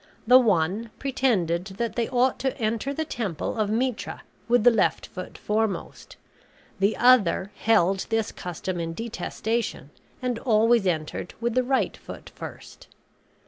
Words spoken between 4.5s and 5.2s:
the left